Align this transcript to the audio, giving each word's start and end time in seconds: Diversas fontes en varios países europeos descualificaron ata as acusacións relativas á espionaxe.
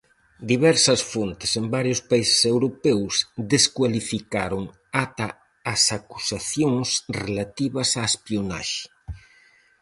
Diversas 0.51 1.01
fontes 1.11 1.51
en 1.59 1.65
varios 1.75 1.99
países 2.11 2.39
europeos 2.53 3.13
descualificaron 3.53 4.63
ata 5.05 5.27
as 5.73 5.81
acusacións 5.99 6.87
relativas 7.25 7.89
á 8.01 8.03
espionaxe. 8.11 8.85